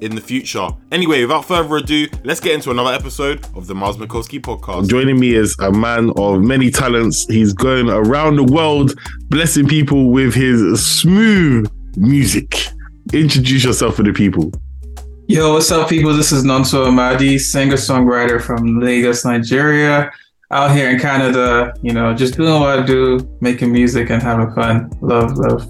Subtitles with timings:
[0.00, 0.68] in the future.
[0.92, 4.88] Anyway, without further ado, let's get into another episode of the Myles Mikulski podcast.
[4.88, 7.26] Joining me is a man of many talents.
[7.28, 12.56] He's going around the world blessing people with his smooth music.
[13.12, 14.52] Introduce yourself to the people.
[15.26, 16.14] Yo, what's up, people?
[16.14, 20.10] This is Nonso Amadi, singer songwriter from Lagos, Nigeria.
[20.50, 24.50] Out here in Canada, you know, just doing what I do, making music and having
[24.54, 24.90] fun.
[25.02, 25.68] Love, love.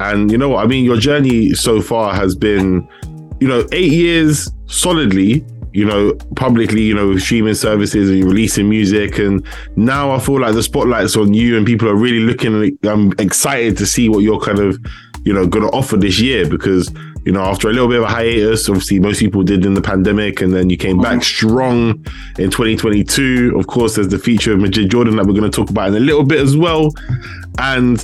[0.00, 0.64] And you know what?
[0.64, 2.86] I mean, your journey so far has been,
[3.40, 5.44] you know, eight years solidly
[5.76, 9.18] you know, publicly, you know, with streaming services and releasing music.
[9.18, 12.88] And now I feel like the spotlight's on you and people are really looking, I'm
[12.88, 14.78] um, excited to see what you're kind of,
[15.26, 16.90] you know, going to offer this year because,
[17.26, 19.82] you know, after a little bit of a hiatus, obviously most people did in the
[19.82, 21.20] pandemic and then you came back mm-hmm.
[21.20, 21.88] strong
[22.38, 23.54] in 2022.
[23.58, 25.94] Of course, there's the feature of Majid Jordan that we're going to talk about in
[25.96, 26.90] a little bit as well.
[27.58, 28.02] And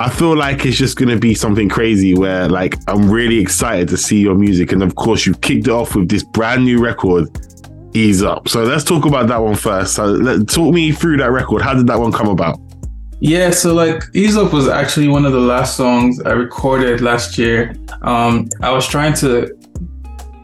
[0.00, 3.98] I feel like it's just to be something crazy where like I'm really excited to
[3.98, 4.72] see your music.
[4.72, 7.28] And of course, you've kicked it off with this brand new record,
[7.94, 8.48] Ease Up.
[8.48, 9.92] So let's talk about that one first.
[9.96, 11.60] So let, talk me through that record.
[11.60, 12.58] How did that one come about?
[13.20, 17.36] Yeah, so like Ease Up was actually one of the last songs I recorded last
[17.36, 17.76] year.
[18.00, 19.54] Um, I was trying to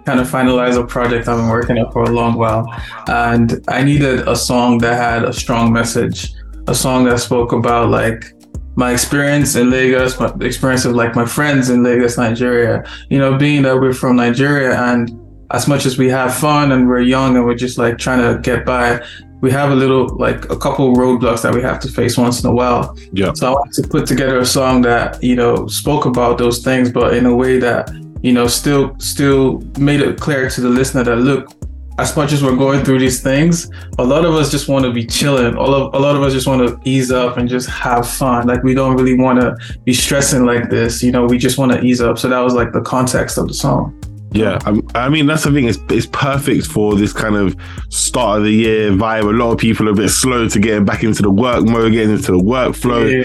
[0.04, 2.66] kind of finalize a project I've been working on for a long while.
[3.08, 6.34] And I needed a song that had a strong message,
[6.68, 8.35] a song that spoke about like
[8.76, 13.36] my experience in Lagos, my experience of like my friends in Lagos, Nigeria, you know,
[13.36, 15.10] being that we're from Nigeria and
[15.50, 18.40] as much as we have fun and we're young and we're just like trying to
[18.40, 19.02] get by,
[19.40, 22.50] we have a little like a couple roadblocks that we have to face once in
[22.50, 22.96] a while.
[23.12, 23.32] Yeah.
[23.32, 26.90] So I wanted to put together a song that, you know, spoke about those things,
[26.90, 27.90] but in a way that,
[28.22, 31.52] you know, still still made it clear to the listener that look,
[31.98, 34.92] as much as we're going through these things, a lot of us just want to
[34.92, 35.56] be chilling.
[35.56, 38.46] All of, a lot of us just want to ease up and just have fun.
[38.46, 41.02] Like we don't really want to be stressing like this.
[41.02, 42.18] You know, we just want to ease up.
[42.18, 43.98] So that was like the context of the song.
[44.32, 44.58] Yeah,
[44.94, 45.66] I mean that's the thing.
[45.66, 47.56] It's it's perfect for this kind of
[47.88, 49.22] start of the year vibe.
[49.22, 51.92] A lot of people are a bit slow to getting back into the work mode,
[51.92, 53.24] getting into the workflow.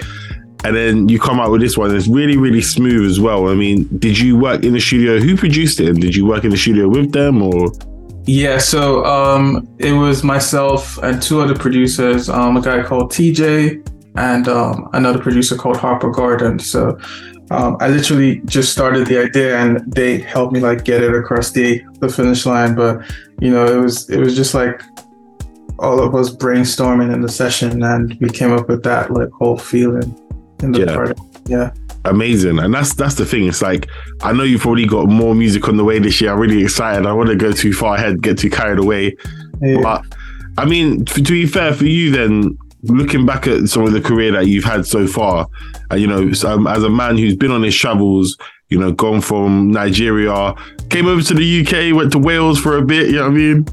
[0.64, 1.94] And then you come out with this one.
[1.94, 3.48] It's really, really smooth as well.
[3.48, 5.18] I mean, did you work in the studio?
[5.18, 5.88] Who produced it?
[5.88, 7.72] And did you work in the studio with them or?
[8.24, 13.88] Yeah, so um, it was myself and two other producers, um, a guy called TJ
[14.16, 16.58] and um, another producer called Harper Gordon.
[16.58, 16.98] So
[17.50, 21.50] um, I literally just started the idea and they helped me like get it across
[21.50, 22.76] the, the finish line.
[22.76, 23.02] But
[23.40, 24.82] you know, it was it was just like
[25.80, 29.58] all of us brainstorming in the session and we came up with that like whole
[29.58, 30.16] feeling
[30.62, 30.94] in the yeah.
[30.94, 31.18] part.
[31.46, 31.72] Yeah
[32.04, 32.58] amazing.
[32.58, 33.46] And that's that's the thing.
[33.46, 33.88] It's like
[34.22, 36.32] I know you've probably got more music on the way this year.
[36.32, 37.06] I'm really excited.
[37.06, 39.16] I want to go too far ahead, get too carried away.
[39.60, 39.80] Yeah.
[39.82, 40.04] But
[40.58, 44.32] I mean, to be fair for you, then looking back at some of the career
[44.32, 45.46] that you've had so far,
[45.90, 48.36] and you know, um, as a man who's been on his travels,
[48.68, 50.54] you know, gone from Nigeria,
[50.90, 53.06] came over to the UK, went to Wales for a bit.
[53.06, 53.66] You know what I mean?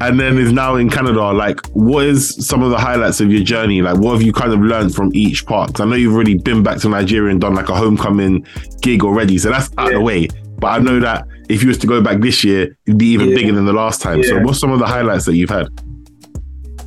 [0.00, 1.32] And then is now in Canada.
[1.32, 3.82] Like, what is some of the highlights of your journey?
[3.82, 5.72] Like, what have you kind of learned from each part?
[5.74, 8.44] 'Cause I know you've already been back to Nigeria and done like a homecoming
[8.82, 10.28] gig already, so that's out of the way.
[10.60, 13.28] But I know that if you was to go back this year, it'd be even
[13.30, 13.36] Yeah.
[13.36, 14.22] bigger than the last time.
[14.24, 15.68] So, what's some of the highlights that you've had?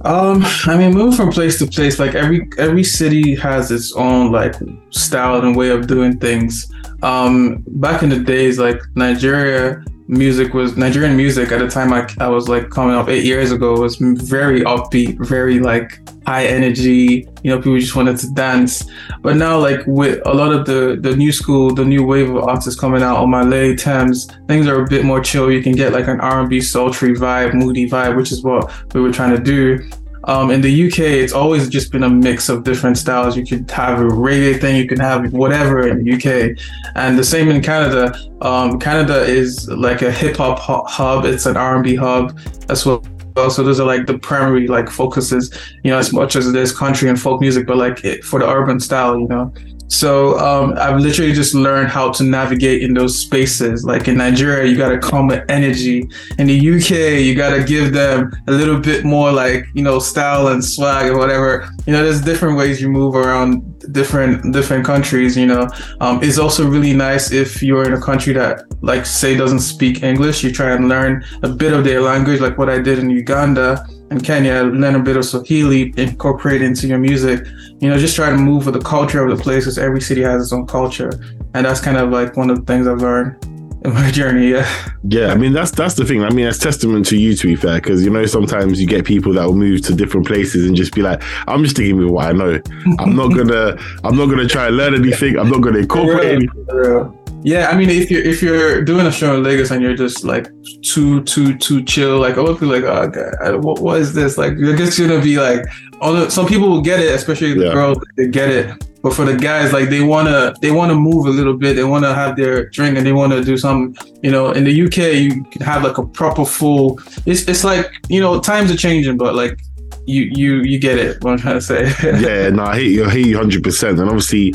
[0.04, 4.32] Um, I mean, moving from place to place, like every every city has its own
[4.32, 4.56] like
[4.90, 6.68] style and way of doing things.
[7.04, 12.08] Um, back in the days, like Nigeria music was Nigerian music at the time I,
[12.20, 17.28] I was like coming up eight years ago was very upbeat, very like high energy.
[17.44, 18.84] You know, people just wanted to dance.
[19.22, 22.44] But now, like with a lot of the the new school, the new wave of
[22.44, 25.50] artists coming out on my Malay, Tems, things are a bit more chill.
[25.50, 29.12] You can get like an R&B sultry vibe, moody vibe, which is what we were
[29.12, 29.80] trying to do.
[30.26, 33.36] Um, in the UK, it's always just been a mix of different styles.
[33.36, 36.58] You could have a reggae thing, you can have whatever in the UK,
[36.96, 38.16] and the same in Canada.
[38.42, 41.26] Um, Canada is like a hip hop hub.
[41.26, 42.40] It's an R&B hub
[42.70, 43.04] as well.
[43.36, 47.10] So those are like the primary like focuses, you know, as much as there's country
[47.10, 49.54] and folk music, but like it, for the urban style, you know.
[49.92, 53.84] So um, I've literally just learned how to navigate in those spaces.
[53.84, 56.10] Like in Nigeria, you gotta come with energy.
[56.40, 60.48] In the UK, you gotta give them a little bit more like you know style
[60.48, 61.70] and swag and whatever.
[61.86, 63.62] You know, there's different ways you move around
[63.92, 65.36] different different countries.
[65.36, 65.68] You know,
[66.00, 70.04] um, it's also really nice if you're in a country that like say doesn't speak
[70.04, 70.42] English.
[70.42, 73.86] You try and learn a bit of their language, like what I did in Uganda
[74.10, 74.64] and Kenya.
[74.64, 77.46] Learn a bit of Swahili, incorporate into your music
[77.82, 80.22] you know, just try to move with the culture of the place because every city
[80.22, 81.12] has its own culture.
[81.56, 83.44] And that's kind of like one of the things I've learned
[83.84, 84.52] in my journey.
[84.52, 84.92] Yeah.
[85.04, 86.24] Yeah, I mean that's that's the thing.
[86.24, 89.04] I mean, it's testament to you to be fair, because you know sometimes you get
[89.04, 92.10] people that will move to different places and just be like, "I'm just sticking with
[92.10, 92.62] what I know.
[93.00, 95.40] I'm not gonna, I'm not gonna try and learn anything.
[95.40, 97.18] I'm not gonna incorporate anything." Real.
[97.44, 100.24] Yeah, I mean, if you're if you're doing a show in Lagos and you're just
[100.24, 100.48] like
[100.84, 104.38] too too too chill, like I would be like, oh god, what, what is this?
[104.38, 105.66] Like, you're just gonna be like,
[106.02, 107.74] oh, some people will get it, especially the Yeah.
[107.74, 108.68] girls, they get it.
[109.04, 112.14] But for the guys, like they wanna they wanna move a little bit, they wanna
[112.14, 113.96] have their drink and they wanna do some.
[114.22, 117.00] You know, in the UK, you can have like a proper full.
[117.26, 119.60] It's it's like you know times are changing, but like
[120.06, 121.24] you you you get it.
[121.24, 121.82] What I'm trying to say.
[122.22, 124.00] yeah, no, I hear you, I hear you hundred percent.
[124.00, 124.54] And obviously,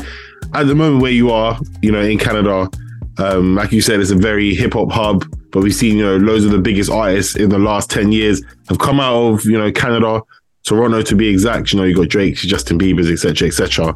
[0.53, 2.69] at the moment where you are, you know, in Canada,
[3.17, 5.25] um, like you said, it's a very hip hop hub.
[5.51, 8.41] But we've seen, you know, loads of the biggest artists in the last ten years
[8.69, 10.21] have come out of, you know, Canada,
[10.67, 11.71] Toronto to be exact.
[11.71, 13.95] You know, you got Drake's, Justin Bieber's, etc., etc.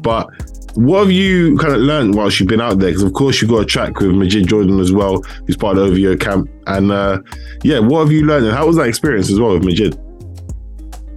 [0.00, 0.28] But
[0.74, 2.90] what have you kind of learned whilst you've been out there?
[2.90, 5.84] Because of course you've got a track with Majid Jordan as well, who's part of
[5.84, 6.48] OVO camp.
[6.66, 7.20] And uh,
[7.62, 8.46] yeah, what have you learned?
[8.46, 9.98] And how was that experience as well with Majid?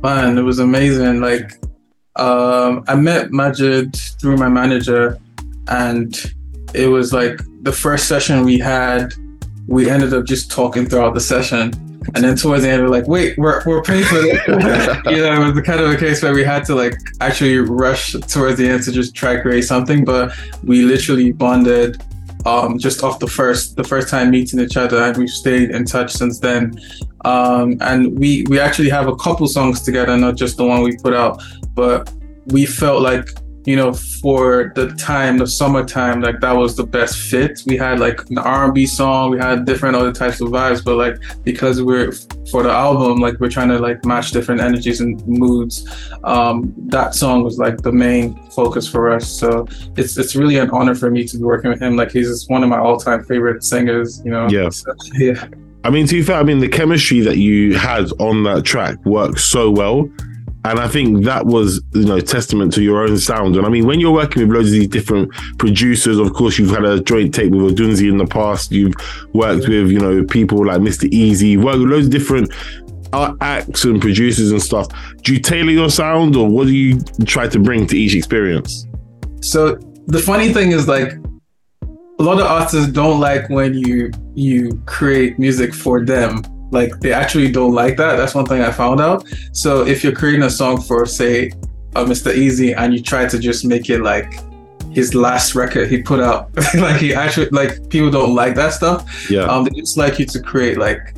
[0.01, 1.21] Man, it was amazing.
[1.21, 1.53] Like,
[2.15, 5.17] um, I met Majid through my manager,
[5.67, 6.15] and
[6.73, 9.13] it was like the first session we had.
[9.67, 11.71] We ended up just talking throughout the session,
[12.13, 15.41] and then towards the end, we're like, "Wait, we're we're paying for this." you know,
[15.41, 18.57] it was the kind of a case where we had to like actually rush towards
[18.57, 22.01] the end to just try create something, but we literally bonded.
[22.45, 25.83] Um, just off the first the first time meeting each other, and we've stayed in
[25.83, 26.79] touch since then
[27.25, 30.95] um, and we we actually have a couple songs together, not just the one we
[30.95, 31.41] put out.
[31.73, 32.11] But
[32.47, 33.27] we felt like
[33.65, 37.61] you know for the time, the summertime, like that was the best fit.
[37.65, 41.17] We had like an R&B song, we had different other types of vibes, but like
[41.43, 42.11] because we're
[42.51, 45.87] for the album, like we're trying to like match different energies and moods.
[46.23, 49.27] Um, that song was like the main focus for us.
[49.27, 49.67] So
[49.97, 51.95] it's it's really an honor for me to be working with him.
[51.95, 54.21] Like he's just one of my all time favorite singers.
[54.23, 54.47] You know.
[54.49, 54.69] Yeah.
[54.69, 55.47] So, yeah.
[55.83, 59.03] I mean, to be fair, I mean the chemistry that you had on that track
[59.05, 60.09] worked so well,
[60.65, 63.55] and I think that was you know testament to your own sound.
[63.55, 66.71] And I mean, when you're working with loads of these different producers, of course, you've
[66.71, 68.71] had a joint tape with Odunsi in the past.
[68.71, 68.95] You've
[69.33, 71.07] worked with you know people like Mr.
[71.11, 72.51] Eazi, worked with loads of different
[73.41, 74.87] acts and producers and stuff.
[75.21, 78.87] Do you tailor your sound, or what do you try to bring to each experience?
[79.41, 81.13] So the funny thing is like
[82.19, 86.41] a lot of artists don't like when you you create music for them.
[86.75, 88.17] Like they actually don't like that.
[88.17, 89.25] That's one thing I found out.
[89.53, 91.51] So if you're creating a song for say
[91.95, 92.33] uh, Mr.
[92.33, 94.29] Eazi and you try to just make it like
[94.91, 98.99] his last record he put out, like he actually like people don't like that stuff.
[99.29, 101.15] Yeah, Um, they just like you to create like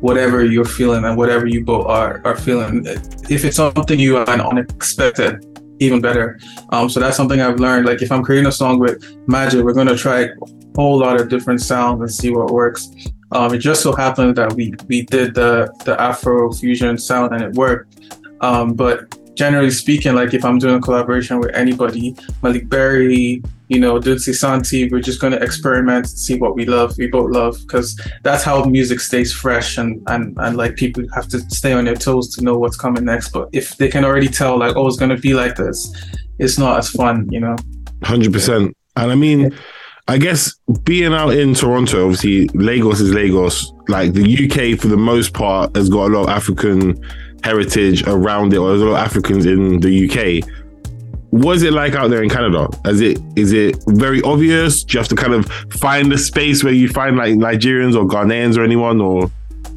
[0.00, 2.86] whatever you're feeling and whatever you both are are feeling.
[3.28, 5.44] If it's something you are unexpected,
[5.80, 6.38] even better.
[6.70, 7.86] Um, so that's something I've learned.
[7.86, 10.28] Like if I'm creating a song with Majid, we're gonna try a
[10.80, 12.82] whole lot of different sounds and see what works.
[13.32, 15.52] Um, it just so happened that we we did the
[15.84, 17.90] the Afro fusion sound and it worked.
[18.40, 18.94] Um, but
[19.34, 24.34] generally speaking, like if I'm doing a collaboration with anybody, Maleek Berry, you know, Odunsi
[24.34, 27.88] Santi, we're just going to experiment, see what we love, we both love, because
[28.22, 31.94] that's how music stays fresh and, and, and like people have to stay on their
[31.94, 33.28] toes to know what's coming next.
[33.30, 35.78] But if they can already tell, like, oh, it's going to be like this,
[36.38, 37.56] it's not as fun, you know?
[38.02, 38.72] 100%.
[38.96, 39.54] And I mean,
[40.10, 43.72] I guess being out in Toronto, obviously, Lagos is Lagos.
[43.86, 47.00] Like the UK, for the most part, has got a lot of African
[47.44, 50.48] heritage around it, or there's a lot of Africans in the UK
[51.30, 52.68] what is it like out there in Canada?
[52.84, 54.82] Is it is it very obvious?
[54.82, 58.04] Do you have to kind of find a space where you find like Nigerians or
[58.04, 59.30] Ghanaians or anyone or?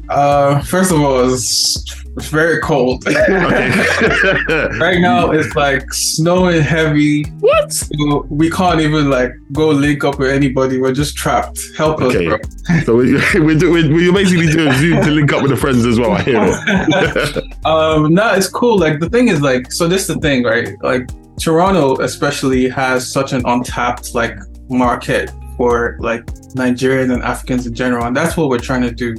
[0.08, 1.76] Uh, first of all, it's,
[2.16, 3.04] it's very cold.
[3.08, 7.24] right now, it's like snowing heavy.
[7.40, 7.72] What?
[7.72, 10.80] So we can't even like go link up with anybody.
[10.80, 11.60] We're just trapped.
[11.76, 12.28] Help okay.
[12.28, 12.80] us, bro.
[12.82, 15.98] So we, we're, we're, we're basically doing Zoom to link up with the friends as
[15.98, 16.12] well.
[16.12, 17.66] I hear it.
[17.66, 18.78] um, no, it's cool.
[18.78, 20.76] Like the thing is, like, so this is the thing, right?
[20.82, 21.08] Like
[21.38, 24.36] Toronto especially has such an untapped like
[24.68, 29.16] market for like Nigerians and Africans in general, and that's what we're trying to do.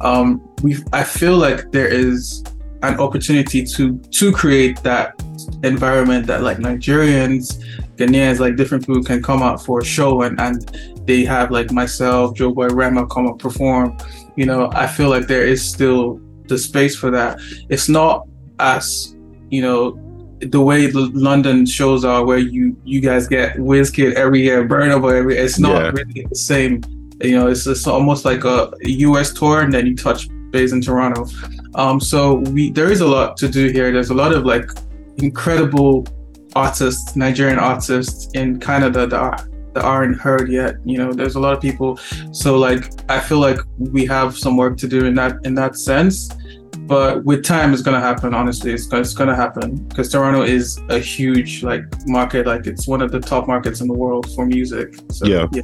[0.00, 2.44] Um, we I feel like there is
[2.82, 5.20] an opportunity to to create that
[5.62, 7.62] environment that like Nigerians,
[7.96, 10.70] Ghanaians, like different people can come out for a show and and
[11.06, 13.96] they have like myself, Joeboy Rema come up perform.
[14.36, 17.38] You know, I feel like there is still the space for that.
[17.68, 18.26] It's not
[18.58, 19.16] as
[19.50, 20.09] you know
[20.40, 25.00] the way the London shows are, where you you guys get Wizkid every year, Burna
[25.00, 25.90] Boy every, it's not yeah.
[25.90, 26.82] really the same.
[27.22, 30.80] You know, it's it's almost like a US tour, and then you touch base in
[30.80, 31.26] Toronto.
[31.74, 33.92] Um, so we there is a lot to do here.
[33.92, 34.70] There's a lot of like
[35.18, 36.06] incredible
[36.56, 40.76] artists, Nigerian artists in Canada that are, that aren't heard yet.
[40.84, 41.96] You know, there's a lot of people.
[42.32, 45.76] So like, I feel like we have some work to do in that in that
[45.76, 46.30] sense
[46.90, 48.72] but with time it's gonna happen honestly.
[48.72, 49.76] It's, it's gonna happen.
[49.86, 52.46] Because toronto is a huge like market.
[52.46, 54.96] Like it's one of the top markets in the world for music.
[55.12, 55.46] So, yeah.
[55.52, 55.62] yeah.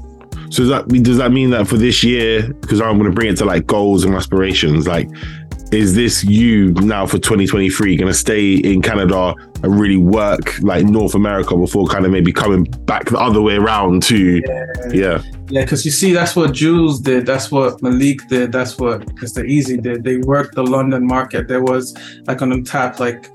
[0.50, 3.28] So does that does that mean that for this year because i'm going to bring
[3.28, 5.08] it to like goals and aspirations like
[5.76, 10.84] is this you now for 2023 going to stay in Canada and really work like
[10.86, 15.22] North America before kind of maybe coming back the other way around to yeah yeah
[15.50, 19.46] yeah because you see that's what Jules did that's what Maleek did that's what Mr.
[19.46, 21.94] Eazi did they worked the London market there was
[22.26, 23.30] like on tap like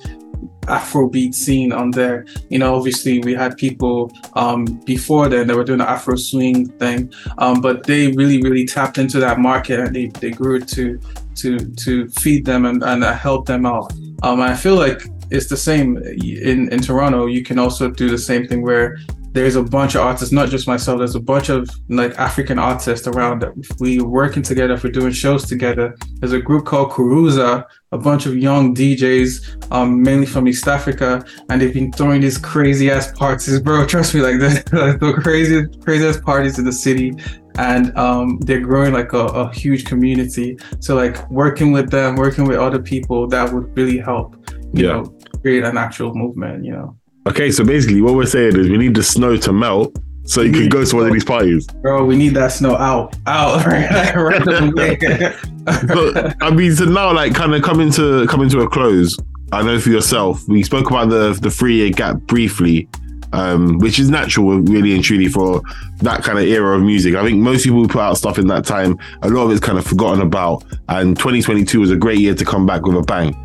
[0.63, 2.25] Afrobeat scene on there.
[2.49, 6.69] You know, obviously we had people um, before then that were doing the Afro swing
[6.73, 10.99] thing, um, but they really, really tapped into that market and they, they grew to
[11.35, 13.91] to to feed them and, and help them out.
[14.23, 17.25] Um, I feel like it's the same in in Toronto.
[17.25, 18.97] You can also do the same thing where
[19.33, 20.97] there's a bunch of artists, not just myself.
[20.97, 25.45] There's a bunch of like African artists around that we working together We're doing shows
[25.45, 25.95] together.
[26.19, 31.23] There's a group called Kuruza, a bunch of young DJs, um, mainly from East Africa,
[31.49, 33.85] and they've been throwing these crazy ass parties, bro.
[33.85, 37.13] Trust me, like the, like the crazy, craziest parties in the city,
[37.57, 40.57] and um, they're growing like a, a huge community.
[40.79, 44.35] So like working with them, working with other people, that would really help.
[44.73, 44.93] You yeah.
[44.93, 46.65] know, create an actual movement.
[46.65, 46.97] You know.
[47.27, 50.51] Okay, so basically, what we're saying is we need the snow to melt so you
[50.51, 51.67] can go to one of these parties.
[51.67, 54.45] Bro, we need that snow out, out right, right
[55.65, 59.17] but, I mean, so now, like, kind of coming to coming to a close.
[59.51, 62.87] I know for yourself, we spoke about the the three year gap briefly,
[63.33, 65.61] um, which is natural, really and truly, for
[65.97, 67.15] that kind of era of music.
[67.15, 69.59] I think most people who put out stuff in that time, a lot of it's
[69.59, 70.63] kind of forgotten about.
[70.89, 73.35] And 2022 was a great year to come back with a bang.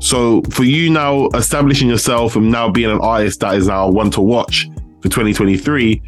[0.00, 4.10] So for you now establishing yourself and now being an artist that is now one
[4.12, 4.68] to watch
[5.02, 6.00] for 2023,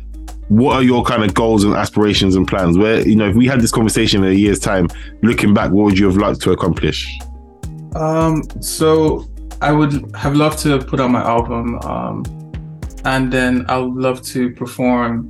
[0.48, 2.76] what are your kind of goals and aspirations and plans?
[2.76, 4.88] Where, you know, if we had this conversation in a year's time,
[5.22, 7.18] looking back, what would you have liked to accomplish?
[7.94, 9.28] Um, so
[9.60, 11.78] I would have loved to put out my album.
[11.80, 12.24] Um,
[13.04, 15.28] and then I would love to perform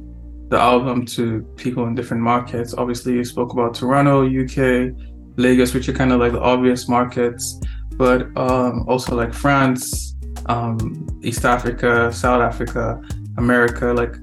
[0.49, 2.75] the album to people in different markets.
[2.75, 4.93] Obviously, you spoke about Toronto, UK,
[5.37, 7.61] Lagos, which are kind of like the obvious markets
[8.00, 12.99] but um, also like France, um, East Africa, South Africa,
[13.37, 13.93] America.
[13.93, 14.15] Like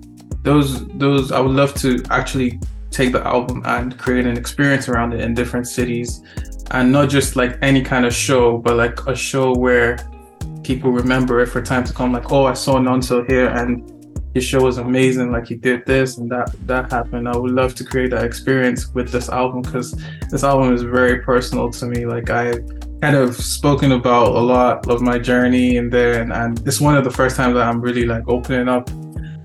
[0.42, 5.14] those, those I would love to actually take the album and create an experience around
[5.14, 6.24] it in different cities,
[6.72, 10.00] and not just like any kind of show, but like a show where
[10.68, 12.12] people remember it for time to come.
[12.12, 13.90] Like, oh, I saw Nonso here, and
[14.34, 15.32] his show was amazing.
[15.32, 17.28] Like he did this and that that happened.
[17.28, 19.90] I would love to create that experience with this album because
[20.30, 22.06] this album is very personal to me.
[22.06, 22.60] Like I
[23.02, 26.96] kind of spoken about a lot of my journey in there and, and it's one
[26.98, 28.90] of the first times that i'm really like opening up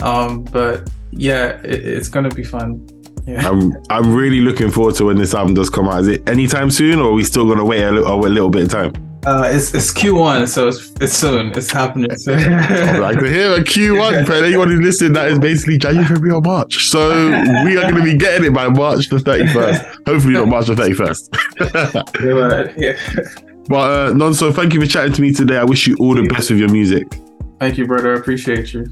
[0.03, 2.81] um but yeah it, it's gonna be fun
[3.27, 3.47] yeah.
[3.49, 6.01] I'm I'm really looking forward to when this album does come out.
[6.01, 8.71] Is it anytime soon, or are we still gonna wait a a little bit of
[8.71, 9.12] time?
[9.25, 11.53] Uh, it's it's Q1, so it's it's soon.
[11.53, 12.41] It's happening soon.
[13.01, 15.13] Like to hear a Q1 for anyone who's listening.
[15.13, 16.89] That is basically January, February, or March.
[16.89, 17.29] So
[17.65, 20.07] we are going to be getting it by March the 31st.
[20.09, 22.75] Hopefully, not March the 31st.
[22.77, 22.97] yeah.
[23.69, 25.57] but uh, Nonso, thank you for chatting to me today.
[25.57, 27.07] I wish you all the best with your music.
[27.61, 28.17] Thank you, brother.
[28.17, 28.89] I appreciate you.